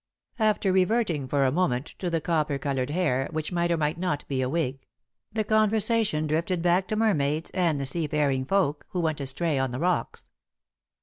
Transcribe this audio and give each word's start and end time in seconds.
After 0.39 0.71
reverting 0.73 1.27
for 1.27 1.43
a 1.43 1.51
moment 1.51 1.93
to 1.99 2.09
the 2.09 2.19
copper 2.19 2.57
coloured 2.57 2.89
hair, 2.89 3.27
which 3.29 3.51
might 3.51 3.69
or 3.69 3.77
might 3.77 3.99
not 3.99 4.27
be 4.27 4.41
a 4.41 4.49
wig, 4.49 4.79
the 5.31 5.43
conversation 5.43 6.25
drifted 6.25 6.63
back 6.63 6.87
to 6.87 6.95
mermaids 6.95 7.51
and 7.51 7.79
the 7.79 7.85
seafaring 7.85 8.45
folk 8.45 8.87
who 8.89 8.99
went 8.99 9.21
astray 9.21 9.59
on 9.59 9.69
the 9.69 9.77
rocks. 9.79 10.23